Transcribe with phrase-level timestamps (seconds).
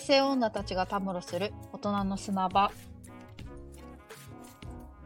[0.00, 2.72] 平成女たちがたむろする大人の砂場。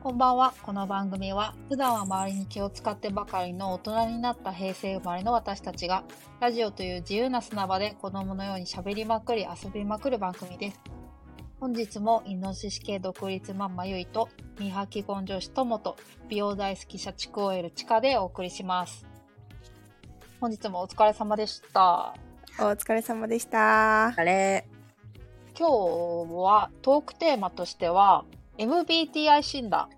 [0.01, 0.55] こんばんは。
[0.63, 6.05] この番組は、普段は周りに気を使ってばかりの大人になった平成生まれの私たちが、
[6.39, 10.81] ラジオという自由な砂場で子供のように喋りまくり遊びまくる番組です。
[11.59, 15.97] 本日もイノシシ系独立ママゆいと、未破既婚女子ともと、
[16.29, 19.05] 美容大好き社畜 OL チカでお送りします。
[20.41, 22.15] 本日もお疲れ様でした。
[22.61, 24.15] お疲れ様でした。
[24.17, 24.69] あれ
[25.57, 28.25] 今日はトークテーマとしては
[28.59, 29.89] MBTI 診断、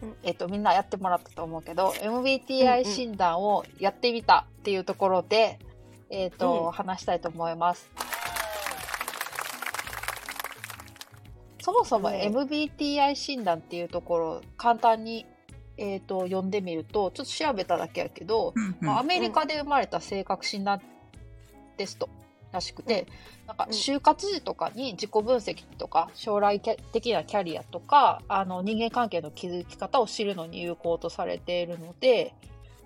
[0.00, 0.14] うん。
[0.22, 5.58] えっとみんなやってもらったと思うけど MBTI ん診断をやってみたっていうところで、
[6.08, 6.70] えっと、うん。
[6.70, 7.90] 話したいと思います。
[11.60, 12.14] そもそもうん。
[12.14, 15.26] MBTI 診断っていうところ簡単に、
[15.78, 20.80] えっと読んでみるとちょっと調べただけやけど、まあ、アメリカで生まれた性格診断
[21.76, 22.08] テスト
[22.52, 23.06] らしくて、
[23.46, 32.34] なんかうん就活時とかに自己分析とか将来的なキャリアとかあの人間関係の築き方を知るのに有効とされているので、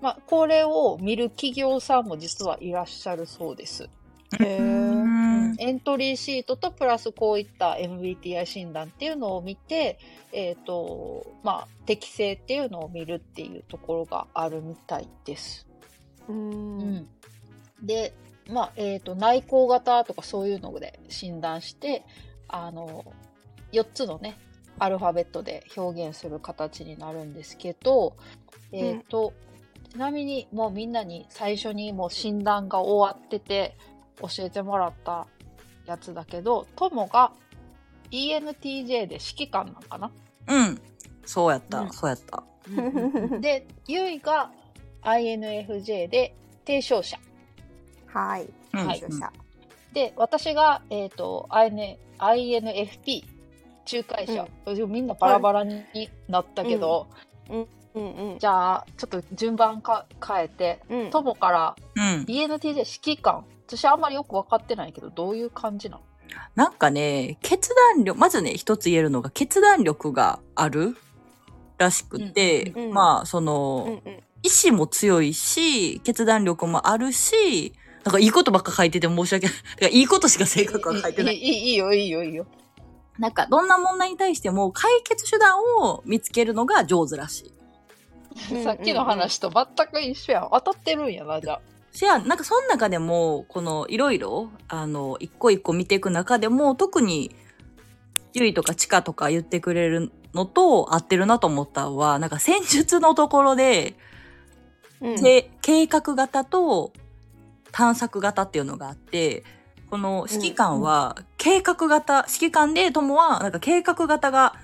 [0.01, 3.89] まあ、これを見る企業さんも実はいらっしゃるそうです。
[4.39, 5.05] へー
[5.57, 9.97] エントリーシートとプラスこういった MBTI 診断っていうのを見て、
[10.31, 15.67] えっ、と、まあ、適性っていうのを見るっていうところがあるみたいです。
[16.27, 16.79] うん。
[16.79, 17.07] うん、
[17.81, 18.13] で、
[18.49, 22.03] まあえー、と内向型とかそういうので診断して
[22.47, 23.05] あの
[23.71, 24.37] 4つのね
[24.77, 28.15] アルファベットで表現する形になるんですけど、
[28.71, 29.33] えーと
[29.95, 33.77] ちなみにもうみんなに最初にもう診断が終わってて
[34.19, 35.25] 教えてもらった
[35.85, 37.31] やつだけどトモが
[38.11, 40.11] ENTJ で指揮官なんかな？
[40.47, 40.81] うん。
[41.25, 42.43] そうやった、うんそうやった。
[43.39, 44.51] でゆいが
[45.03, 47.17] INFJ で提唱者
[48.15, 48.47] はい。
[48.73, 48.87] うん。
[48.87, 49.03] はい
[49.93, 53.23] で私が、えー、と IN INFP
[53.89, 54.45] 仲介者、
[54.87, 55.85] みんなバラバラに
[56.27, 57.07] なったけど、
[57.49, 57.67] うん。
[57.93, 58.39] うん。
[58.39, 61.09] じゃあちょっと順番か変えてうん。
[61.11, 62.25] トモからうん。
[62.27, 63.45] ENTJ 指揮官。
[63.67, 66.01] 私あんまりよく分かってないけどどういう感じなの？
[66.55, 70.97] なんかね、決断力、まずね、一つ言えるのが、決断力がある
[71.77, 72.83] らしくて、うん。
[72.87, 72.93] うん。
[72.93, 73.45] まあ、そうん。
[73.45, 74.23] の、うん。
[74.43, 77.73] 意志も強いし、決断力もあるし、
[78.05, 79.55] なんかいいことばっか書いてて申し訳ない。
[79.77, 81.37] てかいいことしか性格は書いてない。
[81.37, 82.45] いいいいいよいいよいいよ
[83.17, 87.51] なんか、どんな問題に対しても解決手段を見つけるのが上手らしい。
[88.55, 91.61] うんさっきの話と全く一緒やん当たってるんやなじゃあ
[91.95, 97.33] しや、なんかその中でも、このいろいろ、あの、一個一個見ていく中でも、特に、
[98.33, 103.95] ゆいとかチカとか言ってくれるのと合ってるなと思ったのは、なんか戦術のところで、
[104.99, 105.23] うん。
[105.23, 106.91] け計画型と
[107.75, 109.43] 探索型っていうのがあって、
[109.89, 114.55] この指揮官は計画型、指揮官で友はなんか計画型が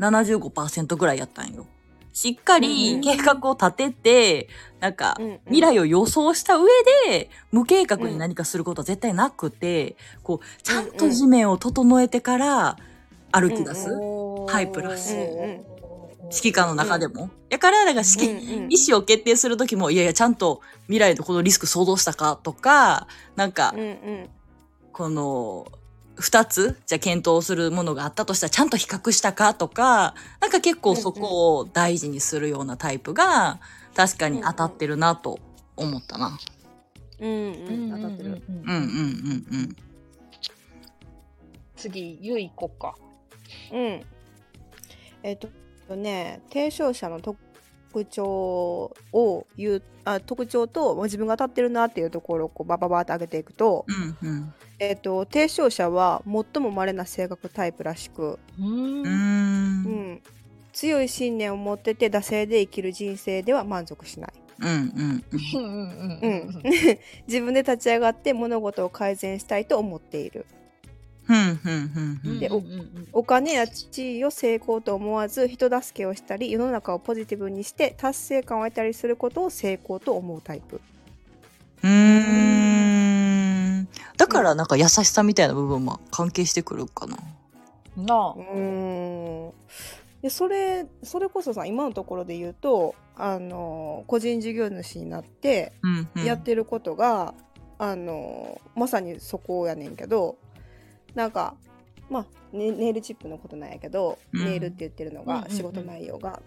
[0.00, 1.66] 75%ぐらいやったんよ。
[2.12, 4.48] しっかうんり計画を立てて、
[4.80, 6.66] なんか未来を予想した上
[7.06, 12.76] で、無計画に何かすることは絶対なくて、こう、ちゃんと地面を整えてから
[13.30, 13.88] 歩き出す。
[13.88, 15.77] うんタイプらしい
[16.24, 17.30] 指揮官の中でも。
[17.48, 23.06] やから、なんか指揮、うんうん意思を決定するときも、いやいや、ちゃんと未来のこのリスク想像したかとか、
[23.36, 24.30] なんかうん、うん。
[24.92, 25.66] この、
[26.16, 33.60] 二つ、じゃあ検討するものがあったとしたら、ちゃんと比較したかとか、なんか結構そこを大事にするようなタイプが、
[33.94, 35.38] 確かに当たってるなと
[35.76, 36.38] 思ったな。
[37.20, 37.90] うんうん。
[37.90, 38.42] 当たってる。
[38.48, 39.76] うんうんうんうん。
[41.76, 42.94] 次ゆい行こっか
[43.72, 44.04] うん。
[45.22, 45.48] えっと
[45.96, 47.38] ね、提唱者の特
[48.04, 53.84] 徴を言う、あ特徴とまあ自分が当たってるなっていうところをこうバババーって上げていくと、
[54.22, 54.54] うんうん。
[54.78, 60.22] えっと提唱者は最も稀な性格タイプらしく、うーんうんん、
[60.72, 64.32] 強い信念を持ってて惰性で生きる人生では満足しない。
[67.26, 70.46] 自分で立ち上がって物事を改善したいと思っている。
[71.28, 71.36] うん。
[71.36, 80.80] うんうんうんでうんうんうんお金や地位を成功と思わず人助けをしたり世の中をポジティブにして達成感を得たりすることを成功と思うタイプ。
[81.82, 81.90] うー
[83.82, 83.88] ん。
[84.16, 87.16] だからなんか優しさみたいな部分も関係してくるかな。
[87.96, 89.52] なあうーん
[90.22, 96.24] でそれそれこそさ今のところで言うとあの個人事業主になってうん、うん。
[96.24, 97.34] やってることが、
[97.78, 100.36] あのまさにそこやねんけど
[101.14, 101.54] なんか
[102.10, 104.44] まあネネイルチップのことなんやけど、うん。
[104.44, 105.42] ネイルって言ってるのうんうんうん。
[105.42, 106.40] が仕事内容が、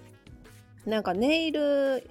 [0.85, 2.03] なんかネイル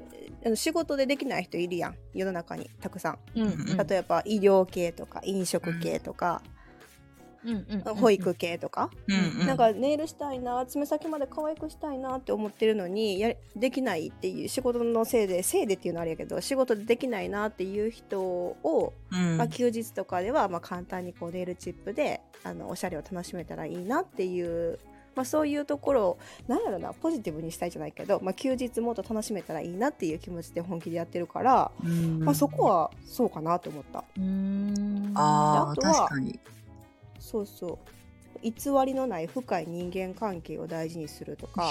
[0.55, 1.97] 仕事でできない人いるやん。
[2.15, 3.19] 世の中にたくさん。
[3.35, 3.87] うんうん。
[3.87, 6.60] 例えば医療系とか飲食系とか、うんうんうん
[7.97, 9.47] 保育系とか、うんうん。
[9.47, 24.79] なんかネイルしたいな爪先まで可愛くしたいなって思ってるのにやできないっていう仕事のせいでせいでっていうのはあれやけど仕事でできないなっていう人を、うんまあ、休日とかではまあ簡単にこうネイルチップであのおしゃれを楽しめたらいいなっていう、
[25.15, 33.99] まあ、そういうところをなんやろなポジティブにしたいじゃないけど、まあ、休日もっと楽しめたらいいなっていう気持ちで本気でやってるから、うんまあ、そこはそうかなと思った。
[33.99, 36.39] ああとは確かに。
[37.31, 37.79] そうそう
[38.43, 38.53] 偽
[38.87, 41.71] りのない深い人間関係を大事にするとか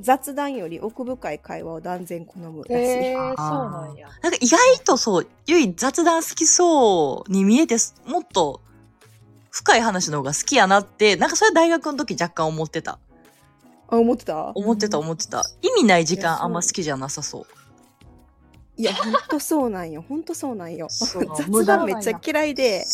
[0.00, 2.74] 雑談より奥深い会話を断然好むらしい。
[2.74, 4.08] へえそうなんや。
[4.22, 8.60] なんか意外とそう、ゆい雑談好きそうに見えて、もっと
[9.50, 12.98] 深い話の方が好きやなって、なんかそれ大学の時若干思ってた。
[13.88, 14.52] あ思ってた？
[14.54, 15.44] 思ってたうん思ってた。
[15.60, 17.46] 意味ない時間あんま好きじゃなさそう。
[18.76, 20.04] いやほんとそうなんよ。
[20.06, 20.88] ほんとそうなんよ。
[20.88, 21.26] そう。
[21.36, 22.84] 雑談めっちゃ嫌いで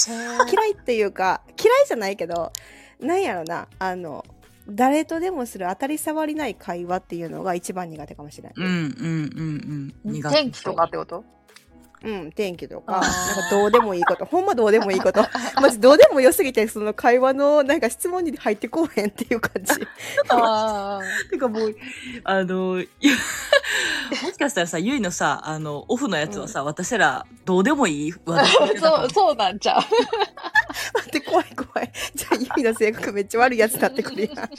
[0.51, 2.53] 嫌いっていうか嫌いじゃないけど
[3.01, 3.69] なんやろな。
[3.79, 4.25] あの
[4.69, 8.55] 誰とでもする当たり障りない会話っていうのが一番苦手かもしれない。
[8.57, 10.13] うんうんうんうん。
[10.13, 11.25] 苦手天気とかってこと？
[12.05, 13.09] うん、天気とか、なんか
[13.51, 15.25] どうでもいいこと、ほんまどうでもいいこと、
[15.61, 19.73] マジどうでもよすぎて、その会話のなんか質問に入ってこうへんっていう感じ。
[20.31, 21.01] あ
[21.31, 21.77] てかもう、
[22.25, 23.13] あの、いや
[24.23, 29.83] もしかしたらさ、ゆいのさ、あの、オフのやつはさ、私らどうでもいい話題してたかも そう、そうなんちゃう。
[30.95, 31.93] 待って、怖い怖い。
[32.15, 34.51] じゃあ、ユミの性格めっちゃ悪いやつになってくるやん。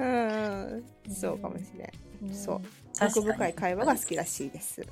[0.00, 2.34] うん、そうかもしれん。
[2.34, 2.62] そう。
[3.00, 4.86] 奥深い会話が好きらしいです。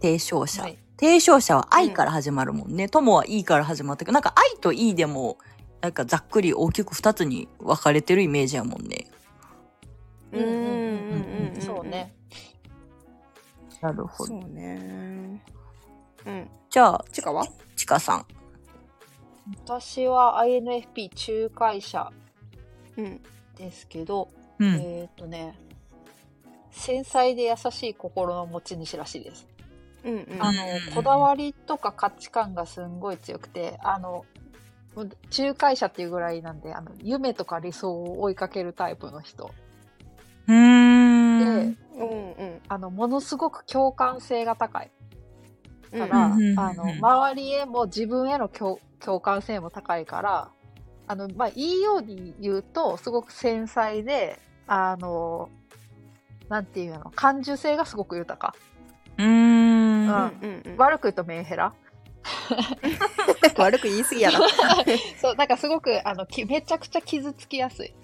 [0.00, 0.62] 提唱者。
[0.62, 2.86] はい提唱者は愛から始まるもんね。
[2.86, 5.38] 友は E から始まったけど、なんか愛と E でも、
[5.80, 9.06] なんかざっくり大きく二つに分かれてるイメージやもんね。
[10.30, 11.62] うんうんうんうんうん。
[11.62, 12.12] そうね。
[13.80, 14.34] なるほど。
[14.34, 15.42] そうね。
[16.26, 16.50] うん。
[16.68, 17.46] じゃあ、ちかは？
[17.76, 18.26] ちかさん。
[19.64, 22.12] 私は INFP 仲介者
[22.98, 23.22] うん。
[23.56, 24.28] ですけど、
[24.58, 24.74] うん。
[24.74, 25.58] えっ、とね、
[26.70, 29.46] 繊細で優しい心の持ち主らしいです。
[30.04, 30.42] うんうん。
[30.42, 30.62] あうんの、
[30.94, 34.24] こだわりとか価値観がすんごい強くて、あの、
[34.96, 39.50] 仲介者っていうぐらいなんで、あの、夢とか理想を追いかけるタイプの人。
[40.48, 41.74] うーん。
[41.74, 42.60] で、うんうん。
[42.68, 44.90] あの、ものすごく共感性が高い
[45.92, 50.50] うんから、うんうんうんあの、周りへも自分への共共感性も高いから、
[51.06, 55.48] あの、まあ、いいように言うと、すごく繊細で、あの、
[56.50, 58.54] なんていうの、感受性がすごく豊か。
[59.16, 59.28] うーん。
[59.28, 60.76] うんうんうん。
[60.76, 61.72] 悪く言うとメンヘラ。
[63.56, 64.48] 悪く言い過ぎやろ。
[65.22, 67.94] そう、なんかすごく、あの、きめちゃくちゃ傷つきやすい。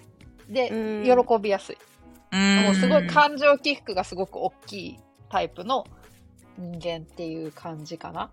[0.47, 1.77] で、うん喜びやすい。
[2.31, 5.85] もうすごい感情起伏がすごく大きいタイプの
[6.57, 8.29] 人間っていう感じかな。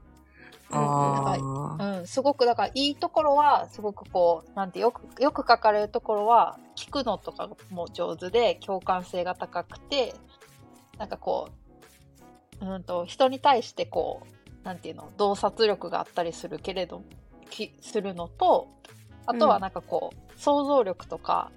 [0.70, 1.36] あ
[1.78, 10.14] うーん、すごく、だからいいところは、すごくこう、なんてよく、よく書かれるところは、聞くのとかも上手で、共感性が高くて、
[10.98, 11.48] なんかこ
[12.60, 14.22] う、うんと、人に対してこ
[14.62, 17.02] う、なんていうの、洞察力があったりするけれど、
[17.50, 18.68] きするのと、
[19.26, 21.50] あとはなんかこう、想像力とか、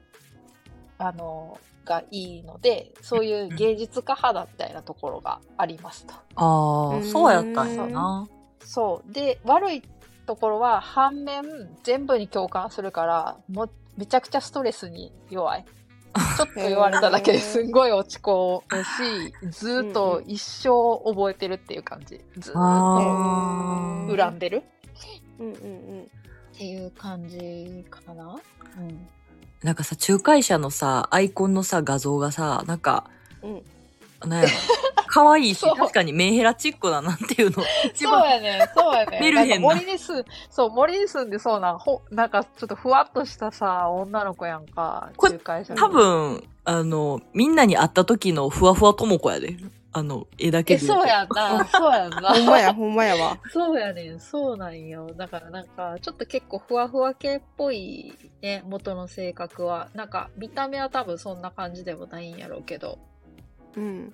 [0.98, 6.14] あの、がいいので、そういう芸術家派だみたいなところがありますと。
[6.36, 8.28] あー、うんそうやったんやな。
[8.68, 9.14] そう。
[9.14, 9.82] で、悪い
[10.26, 11.44] ところは、反面、
[11.84, 15.66] 全部に共感するから、もめちゃくちゃストレスに弱い。
[16.36, 20.70] ちょっと言われただけですんごい落ち込むし、ずーっと一生
[21.10, 22.20] 覚えてるっていう感じ。
[22.38, 24.64] ずーっと恨んでる
[25.40, 26.02] うんうんうん。
[26.02, 26.06] っ
[26.54, 28.38] ていう感じかな。
[28.78, 29.08] うん。
[29.64, 33.10] なんかさ、仲介者のさ、アイコンのさ、画像がさ、なんか、
[33.42, 33.64] うん
[34.26, 34.54] なんやろ、
[35.08, 39.20] 可愛いし、そう確かにメンヘラチックだなっていうの、一そう番、やね、そうやね。
[39.20, 49.58] メルヘンななんか森に住ん、そう、森に住んでそうな、ほ、なんかちょっとふわっとしたさ、女の子やんか、これ仲介者の多分、あの、みんなに会った時のふわふわともこやで。
[49.94, 50.86] あの、絵だけえ、で。
[50.86, 52.30] そうやんな、そうやんな。
[52.34, 53.40] ほんまや、ほんまやわ。
[53.52, 55.12] そうやねん、そうなんよ。
[55.16, 59.88] だからなんか、ちょっと結構ふわふわ系っぽいね、元の性格は。
[59.96, 63.00] なんか、見た目は多分そんな感じでもないんやろうけど。
[63.78, 64.14] うん。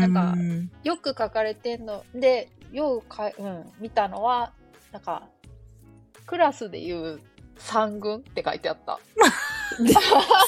[0.00, 0.34] なんか、
[0.82, 2.04] よく書かれてんの。
[2.14, 4.52] で、よくか、うん、見たのは、
[4.90, 5.28] なんか、
[6.26, 7.20] クラスで言う
[7.58, 8.98] 三軍って書いてあった。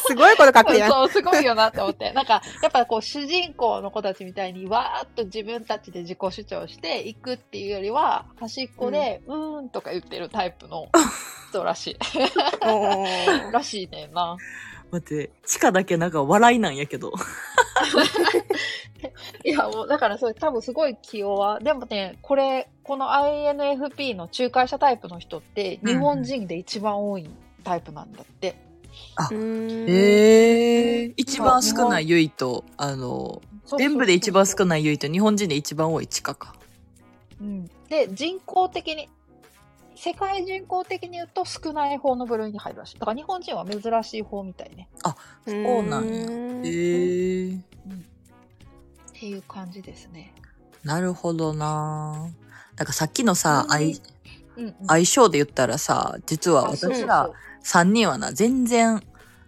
[0.07, 0.91] すごいこと書くやん。
[0.91, 2.13] そう、すごいよなって思って。
[2.13, 10.89] なんか、やっぱこう、主人公の子たちみたいに、わーっと自分たちで自己主張していくっていうよりは、端っこで、うーんとか言ってるタイプの
[11.51, 11.99] 人らしい。
[13.53, 14.37] らしいねんな。
[14.91, 17.13] 待って、地下だけなんか笑いなんやけど。
[19.45, 21.61] いや、あもうだからそれ多分すごい気弱。
[21.61, 27.29] でもね、これ、この INFP の仲介者タイプの人って、うん日本人で一番多い
[27.63, 28.57] タイプなんだって。
[29.33, 31.13] へえ。
[31.17, 33.43] 一番少ないゆいと、あの、
[33.79, 34.67] 全部で一番少い。
[34.67, 36.55] ないゆいと日本人で一番多い地下か。
[37.41, 39.09] うん、で、人口的に、
[39.97, 42.99] 世界人口的に言うと少ない方の部類に入るらしい。
[42.99, 44.89] だから日本人は珍しい方みたいね。
[45.47, 47.59] そうなんやんへえ。
[49.25, 50.35] っていう感じですね。
[50.83, 52.31] なるほどな
[52.77, 53.85] なんかさっきのさ、うん相
[54.57, 54.75] うん、うん。
[54.87, 57.31] 相性で言ったらさ、実は私ら
[57.65, 59.03] 3人はな、全然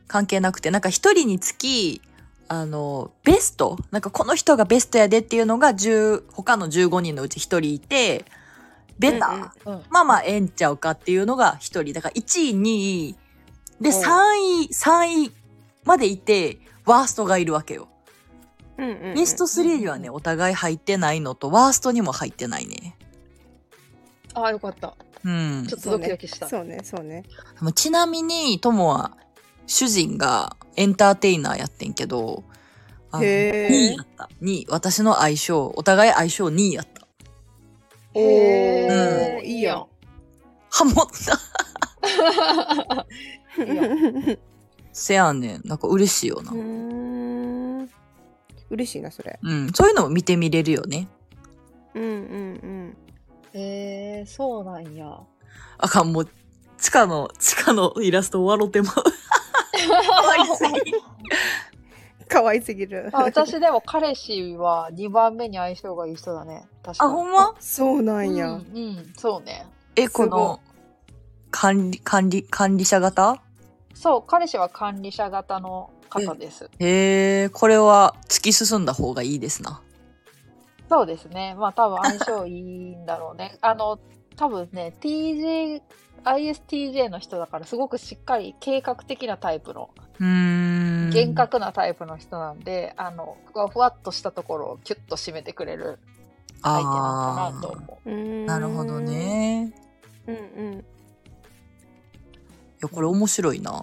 [0.09, 2.01] 関係なくて、なんか1人につき、
[2.49, 8.25] あの、ベストなんかこの人がベストやでっていうのが10、他の15人のうち1人いて、
[8.99, 9.41] ベタ、うん
[9.75, 11.93] うんうんまあまあええんちゃうかっていうのが1人。
[11.93, 13.17] だから1位、2位、
[13.83, 14.09] で、うん3
[14.65, 15.33] 位、3位
[15.85, 17.89] までいて、ワーストがいるわけよ。
[18.79, 22.97] うんうんうんベスト3にはね、お互い入ってないのと、ワーストにも入ってないね。
[24.35, 24.95] ああ、よかった。
[25.25, 25.79] うんちょ。
[25.79, 26.49] っとドキドキした。
[26.49, 27.23] そうねそうね
[27.59, 29.17] でもちなみに、ともは、
[29.67, 32.45] 主人がエンターテイナーやってんけど、
[33.11, 34.29] あの2へー位やった。
[34.43, 34.67] 2位。
[34.69, 37.07] 私の相性、お互い相性2位やった。
[38.15, 39.87] へーうんいいやん。
[40.71, 41.33] ハモった。
[43.65, 44.37] いいや
[44.93, 45.63] せやねん。
[45.65, 46.55] なんか嬉しいよなう。
[46.55, 47.36] ーん
[48.71, 49.73] 嬉しいなそれうん。
[49.73, 51.09] そういうのも見てみれるよね。
[51.95, 52.97] うんうん
[53.55, 55.19] えー、そうなんや。
[55.79, 56.29] あかん、もう、
[56.79, 58.95] 地下の、地下のイラスト笑ってまう。
[58.95, 59.03] か
[60.23, 60.93] わいすぎ。
[60.93, 61.01] うん
[62.29, 66.67] 可愛すぎるあ私でも彼氏は2番目に相性がいい人だね。
[66.83, 67.15] 確かあ、に。
[67.15, 67.55] ほんま？
[67.61, 69.65] そうなうんん、や、うん、そうね。
[69.95, 70.59] え、この、
[71.53, 73.41] 管理、管理、管理者型？
[73.95, 75.91] そう、彼氏は管理者型の
[76.25, 76.71] 方です。
[76.79, 79.83] へえ、これは突き進んだ方がいいですな。
[80.89, 81.55] そうですね。
[81.59, 83.59] まあ多分相性いいんだろうね。
[83.63, 83.99] あの、
[84.37, 85.83] 多分ね、TJ、
[86.25, 91.11] ISTJ の人だからすごくしっかり計画的なタイプの、うーん。
[91.11, 95.99] 厳格なタイプの人なんで、あの、ふわふわっとしたところをキュッと締めてくれる
[96.63, 99.73] 相手なのかなと思うなるほどね。
[100.27, 100.85] うんうん
[102.77, 103.83] いや、これ面白いな。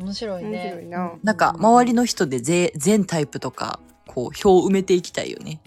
[0.00, 0.04] う。
[0.04, 0.50] 面白いね。
[0.50, 5.60] 面白いななんか、周りの人で全、全タイプとか、こう、票を埋めていきたいよね。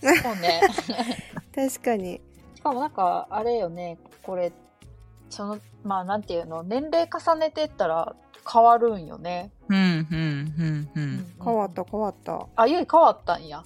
[0.00, 0.60] そうね。
[1.54, 2.20] 確かに
[2.56, 4.52] しかもなんか、あれよね、これ、
[5.30, 8.14] その、まあなんていうの、年齢重ねてったら
[8.50, 9.50] 変わるんよね。
[9.68, 11.32] うん、うん、うん、うん。
[11.42, 13.64] 変わった変わったあ、ゆい変わったんや。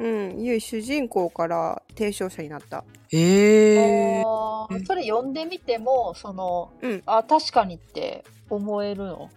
[0.00, 4.22] うんゆい主人公から提唱者になったへえ。
[4.24, 9.30] あーそれ読んでみても、その、うんあ、確かにって思えるの？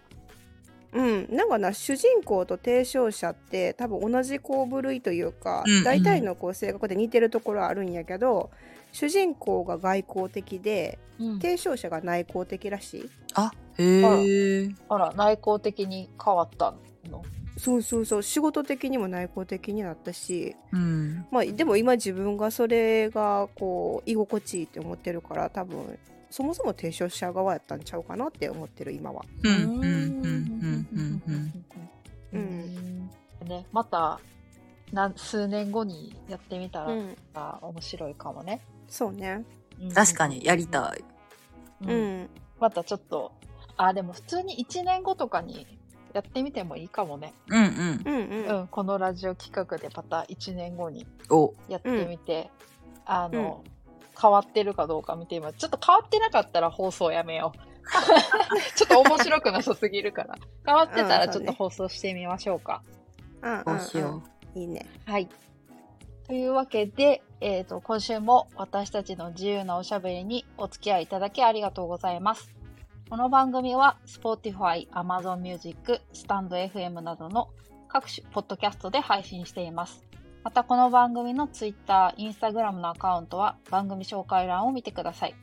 [0.94, 8.52] うん、なんかな主人公と提唱者って多分同じこう部類というか、うんうん大体のこう性格で似てるところはあるんやけど
[8.92, 14.70] 主人公が外交的でうん提唱者が内向的らしいあ、へえ。
[14.88, 16.76] あら、内向的に変わった
[17.10, 17.24] の？
[17.58, 18.24] そうそうそう。
[18.24, 21.26] 仕事的にも内向的になったしうん。
[21.32, 25.98] まあでも今自分がそれがこう居心地いいって思ってるから多分
[26.34, 29.24] そもそも提唱者側やったんちゃうかなって思ってる今は。
[29.44, 31.64] うん、うん、うん、うん、うん、うん。
[32.34, 33.10] うん
[33.48, 34.20] ね、また、
[34.92, 35.14] なん。
[35.16, 37.18] 数年後にやってみたら、うん。
[37.36, 38.62] あ面白いかもね。
[38.88, 39.44] そうね
[39.80, 39.92] うん。
[39.92, 41.04] 確かに、やりたい。
[41.82, 41.90] うん。
[41.90, 41.94] う
[42.24, 42.30] ん。
[42.60, 43.32] またちょっと、
[43.78, 45.68] あ、でも普通に1年後とかに
[46.14, 47.34] やってみてもいいかもね。
[47.50, 48.02] うん、うん。
[48.06, 52.50] うんうんうん、このラジオ企画でまた1年後にお、やってみて、
[53.06, 53.64] あの、
[54.20, 55.58] 変わってるかどうか見てみます。
[55.58, 57.58] ちょっと変わってなかったら放送やめよう。
[58.78, 60.36] ちょっと面白くなさすぎるから。
[60.66, 62.84] 変わってたらちょっと放送してみましょうか。
[62.88, 64.24] うんうんどうしよ
[64.56, 65.28] うんいいねはい。
[66.28, 72.54] というわけで、えっ、と、今週も私たちの自由なおしゃべりにお付き合いいただきありがとうございます。
[73.14, 77.48] この番組は Spotify、Amazon Music、StandFM などの
[77.88, 80.04] 各種ポッドキャストで配信しています。
[80.44, 85.36] またこの番組の Twitter、Instagram のアカウントは番組紹介欄を見てください。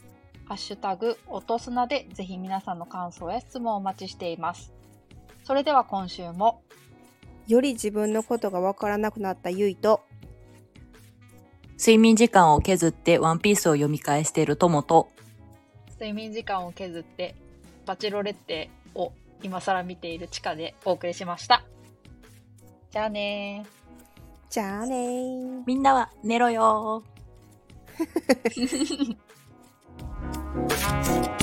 [0.47, 4.73] ハッシュタグ、おとすなでぜひ皆さんの感想や質問をお待ちしています。
[5.45, 6.63] それでは今週も
[7.47, 10.01] より自分のことがわからなくなったゆいと
[11.79, 15.09] 睡眠時間を削ってワンピースを読み返している友と、
[15.93, 17.37] 睡眠時間を削って
[17.91, 21.65] バチロレッテを今更見ている地下でお送りしました。
[22.93, 23.69] じゃあねー。
[24.49, 29.17] じゃあねーみんなは寝ろよー。